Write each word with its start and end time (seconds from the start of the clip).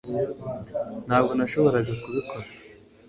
ntabwo 1.07 1.31
nashoboraga 1.37 1.91
kubikora 2.03 2.47